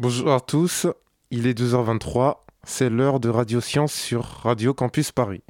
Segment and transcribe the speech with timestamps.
[0.00, 0.86] Bonjour à tous,
[1.30, 5.42] il est 2h23, c'est l'heure de Radio Science sur Radio Campus Paris.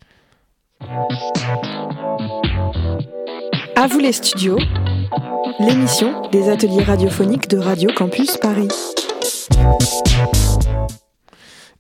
[3.76, 4.58] À vous les studios,
[5.60, 8.66] l'émission des ateliers radiophoniques de Radio Campus Paris.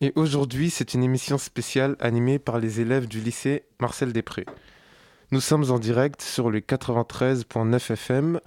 [0.00, 4.46] Et aujourd'hui, c'est une émission spéciale animée par les élèves du lycée Marcel Després.
[5.32, 8.38] Nous sommes en direct sur le 93.9 FM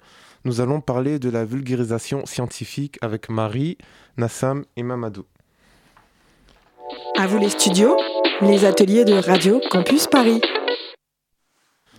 [0.44, 3.78] nous allons parler de la vulgarisation scientifique avec Marie,
[4.18, 5.24] Nassam et Mamadou.
[7.18, 7.96] À vous les studios,
[8.42, 10.42] les ateliers de Radio Campus Paris.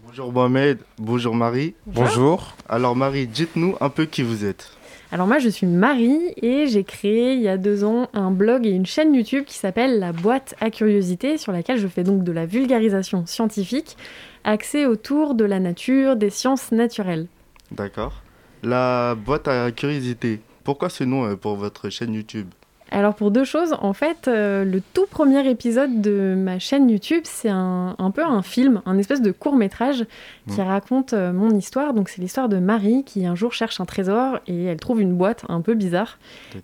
[0.06, 1.74] Bonjour Mohamed, bonjour Marie.
[1.88, 2.54] Bonjour.
[2.70, 4.72] Alors Marie, dites-nous un peu qui vous êtes.
[5.12, 8.66] Alors moi je suis Marie et j'ai créé il y a deux ans un blog
[8.66, 12.24] et une chaîne YouTube qui s'appelle La boîte à curiosité sur laquelle je fais donc
[12.24, 13.98] de la vulgarisation scientifique
[14.44, 17.28] axée autour de la nature, des sciences naturelles.
[17.72, 18.22] D'accord.
[18.66, 20.40] La boîte à curiosité.
[20.64, 22.48] Pourquoi ce nom euh, pour votre chaîne YouTube?
[22.90, 27.22] Alors pour deux choses, en fait, euh, le tout premier épisode de ma chaîne YouTube,
[27.26, 30.08] c'est un, peu un film, un espèce de court métrage
[30.50, 30.64] qui mmh.
[30.64, 31.94] raconte euh, mon histoire.
[31.94, 35.14] Donc c'est l'histoire de Marie qui un jour cherche un trésor et elle trouve une
[35.14, 36.18] boîte un peu bizarre.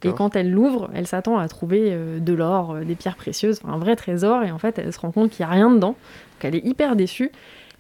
[0.03, 3.95] Et quand elle l'ouvre, elle s'attend à trouver de l'or, des pierres précieuses, un vrai
[3.95, 4.41] trésor.
[4.41, 5.89] Et en fait, elle se rend compte qu'il n'y a rien dedans.
[5.89, 7.31] Donc elle est hyper déçue.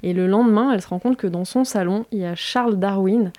[0.03, 2.77] Et le lendemain, elle se rend compte que dans son salon, il y a Charles
[2.77, 3.31] Darwin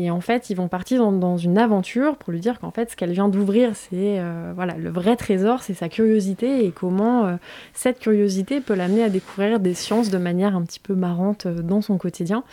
[0.00, 2.96] et en fait, ils vont partir dans, une aventure pour lui dire qu'en fait, ce
[2.96, 7.36] qu'elle vient d'ouvrir, c'est euh, voilà, le vrai trésor, c'est sa curiosité et comment euh,
[7.74, 11.62] cette curiosité peut l'amener à découvrir des sciences de manière un petit peu marrante euh,
[11.62, 12.44] dans son quotidien.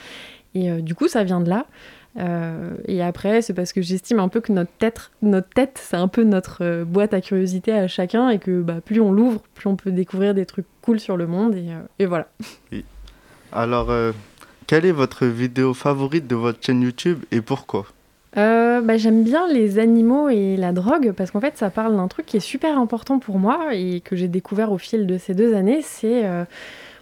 [0.55, 1.65] Et du coup, ça vient de là.
[2.87, 6.07] et après, c'est parce que j'estime un peu que notre tête, notre tête, c'est un
[6.07, 9.75] peu notre boîte à curiosité à chacun et que bah, plus on l'ouvre, plus on
[9.75, 11.55] peut découvrir des trucs cool sur le monde.
[11.55, 11.67] Et,
[11.99, 12.29] et voilà.
[13.51, 13.91] Alors
[14.67, 17.85] quelle est votre vidéo favorite de votre chaîne YouTube et pourquoi?
[18.37, 22.07] Euh, bah, J'aime bien les animaux et la drogue parce qu'en fait ça parle d'un
[22.07, 25.33] truc qui est super important pour moi et que j'ai découvert au fil de ces
[25.33, 26.43] deux années, c'est euh,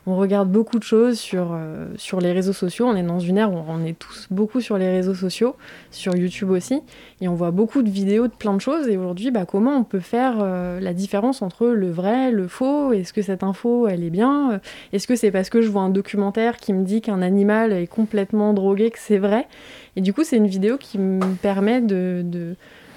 [0.06, 2.86] on regarde beaucoup de choses sur, euh, sur les réseaux sociaux.
[2.88, 5.56] On est dans une ère où on est tous beaucoup sur les réseaux sociaux,
[5.92, 6.82] sur YouTube aussi,
[7.22, 8.90] et on voit beaucoup de vidéos de plein de choses.
[8.90, 12.92] Et aujourd'hui, bah, comment on peut faire euh, la différence entre le vrai, le faux?
[12.92, 14.60] Est-ce que cette info, elle est bien?
[14.92, 17.88] Est-ce que c'est parce que je vois un documentaire qui me dit qu'un animal est
[17.88, 19.48] complètement drogué que c'est vrai?
[19.96, 22.56] Et du coup, c'est une vidéo qui me permet de,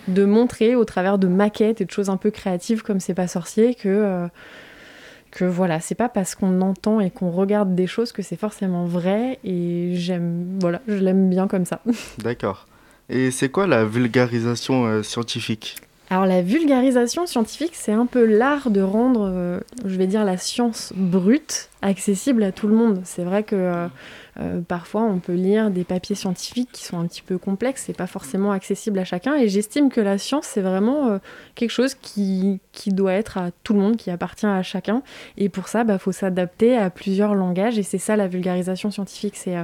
[0.09, 3.77] montrer au travers de maquettes et de choses un peu créatives comme C'est pas sorcier
[3.77, 3.89] que...
[3.89, 4.27] Euh,
[5.37, 8.87] que voilà, c'est pas parce qu'on entend et qu'on regarde des choses que c'est forcément
[8.87, 11.83] vrai et j'aime voilà, je l'aime bien comme ça.
[12.19, 12.67] D'accord.
[13.11, 15.77] Et c'est quoi la vulgarisation euh, scientifique?
[16.09, 20.37] Alors la vulgarisation scientifique, c'est un peu l'art de rendre, euh, je vais dire, la
[20.37, 23.01] science brute accessible à tout le monde.
[23.03, 23.89] C'est vrai que euh,
[24.39, 27.93] euh, parfois on peut lire des papiers scientifiques qui sont un petit peu complexes et
[27.93, 29.35] pas forcément accessibles à chacun.
[29.35, 31.19] Et j'estime que la science, c'est vraiment
[31.57, 35.03] quelque chose qui, doit être à tout le monde, qui appartient à chacun.
[35.37, 37.79] Et pour ça, il bah, faut s'adapter à plusieurs langages.
[37.79, 39.35] Et c'est ça la vulgarisation scientifique.
[39.37, 39.57] C'est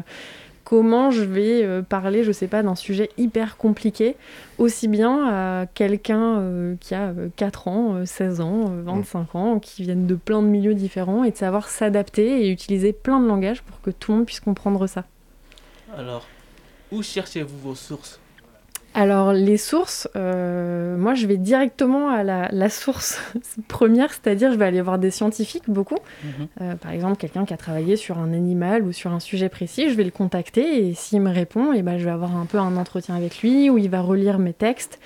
[0.72, 4.16] comment je vais euh, parler, je sais pas, d'un sujet hyper compliqué,
[4.56, 9.82] aussi bien à quelqu'un euh, qui a 4 euh, ans, 16 ans, 25 ans, qui
[9.82, 13.60] viennent de plein de milieux différents, et de savoir s'adapter et utiliser plein de langages
[13.60, 15.04] pour que tout le monde puisse comprendre ça.
[15.94, 16.26] Alors,
[16.90, 18.18] où cherchez-vous vos sources?
[18.94, 23.20] Alors les sources, euh, moi je vais directement à la, source
[23.68, 25.98] première, c'est-à-dire je vais aller voir des scientifiques beaucoup.
[26.24, 26.30] Mhm.
[26.60, 29.88] Euh, par exemple quelqu'un qui a travaillé sur un animal ou sur un sujet précis,
[29.88, 32.46] je vais le contacter et s'il me répond, et eh ben, je vais avoir un
[32.46, 34.98] peu un entretien avec lui où il va relire mes textes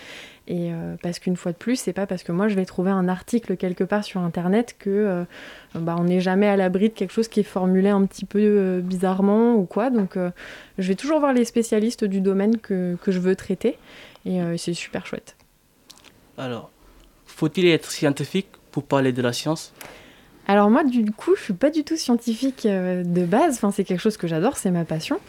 [0.48, 2.90] et euh, parce qu'une fois de plus, c'est pas parce que moi je vais trouver
[2.92, 5.24] un article quelque part sur internet que euh,
[5.74, 8.38] bah, on n'est jamais à l'abri de quelque chose qui est formulé un petit peu
[8.40, 9.90] euh, bizarrement ou quoi.
[9.90, 10.16] Donc
[10.78, 13.76] je vais toujours voir les spécialistes du domaine que, que je veux traiter
[14.24, 15.36] et c'est super chouette.
[16.36, 16.70] Alors,
[17.26, 19.72] faut-il être scientifique pour parler de la science?
[20.48, 23.54] Alors moi, du coup, je suis pas du tout scientifique de base.
[23.56, 25.20] Enfin, c'est quelque chose que j'adore, c'est ma passion.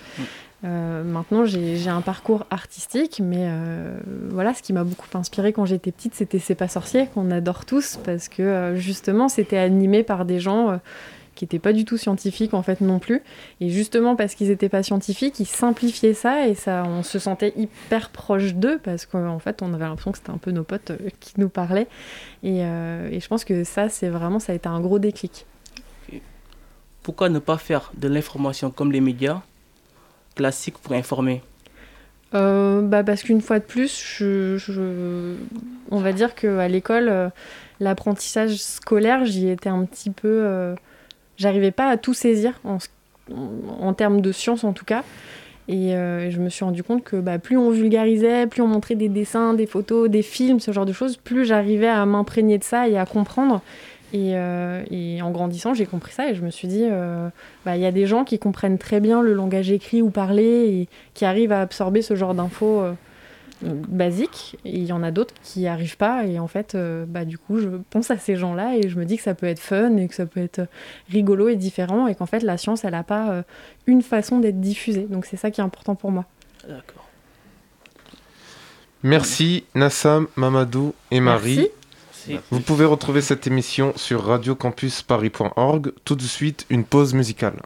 [0.64, 5.66] Euh, maintenant, j'ai un parcours artistique, mais euh, voilà, ce qui m'a beaucoup inspiré quand
[5.66, 10.04] j'étais petite, c'était C'est pas sorcier, qu'on adore tous, parce que euh, justement, c'était animé
[10.04, 10.80] par des gens
[11.36, 13.22] qui n'étaient pas du tout scientifiques en fait non plus.
[13.62, 17.54] Et justement, parce qu'ils n'étaient pas scientifiques, ils simplifiaient ça et ça, on se sentait
[17.56, 20.92] hyper proche d'eux, parce qu'en fait, on avait l'impression que c'était un peu nos potes
[21.20, 21.88] qui nous parlaient.
[22.42, 25.46] Et, et, je pense que ça, c'est vraiment, ça a été un gros déclic.
[27.04, 29.44] Pourquoi ne pas faire de l'information comme les médias
[30.38, 31.42] classique pour informer?
[32.34, 34.22] Euh, bah parce qu'une fois de plus,
[35.92, 37.30] on va dire qu'à l'école, euh,
[37.80, 40.42] l'apprentissage scolaire, j'y étais un petit peu...
[40.44, 40.76] Euh,
[41.38, 45.04] j'arrivais pas à tout saisir, en, termes de sciences en tout cas.
[45.70, 49.10] Et je me suis rendu compte que bah, plus on vulgarisait, plus on montrait des
[49.10, 52.88] dessins, des photos, des films, ce genre de choses, plus j'arrivais à m'imprégner de ça
[52.88, 53.62] et à comprendre.
[54.14, 57.30] Et, euh, et en grandissant, j'ai compris ça et je me suis dit, euh,
[57.66, 60.44] bah, il y a des gens qui comprennent très bien le langage écrit ou parlé
[60.44, 62.84] et qui arrivent à absorber ce genre d'infos
[63.62, 64.58] basiques.
[64.64, 66.26] Et il y en a d'autres qui n'y arrivent pas.
[66.26, 66.78] Et en fait,
[67.08, 69.48] bah, du coup, je pense à ces gens-là et je me dis que ça peut
[69.48, 70.62] être fun et que ça peut être
[71.10, 73.44] rigolo et différent et qu'en fait, la science, elle n'a pas
[73.88, 75.08] une façon d'être diffusée.
[75.10, 76.26] Donc c'est ça qui est important pour moi.
[76.68, 77.08] D'accord.
[79.04, 81.58] Merci Nassam, Mamadou et Marie.
[81.58, 81.72] Merci.
[82.28, 82.46] Merci.
[82.52, 85.94] Vous pouvez retrouver cette émission sur radiocampusparis.org.
[86.06, 87.62] Tout de suite, une pause musicale.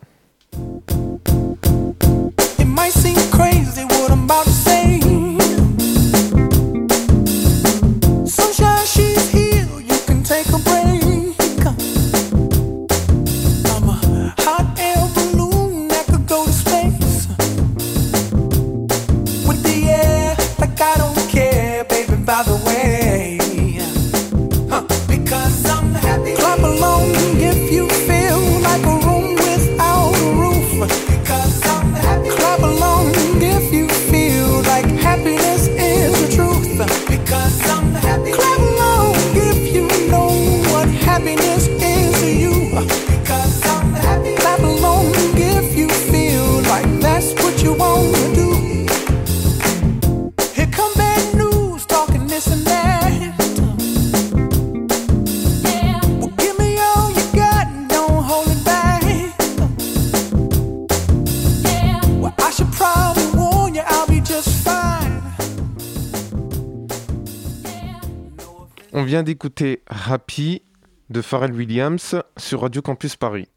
[69.01, 70.61] On vient d'écouter Happy
[71.09, 73.47] de Pharrell Williams sur Radio Campus Paris.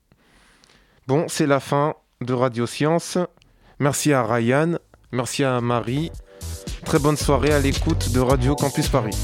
[1.06, 3.18] Bon, c'est la fin de Radio Science.
[3.78, 4.78] Merci à Ryan,
[5.12, 6.10] merci à Marie.
[6.86, 9.14] Très bonne soirée à l'écoute de Radio Campus Paris.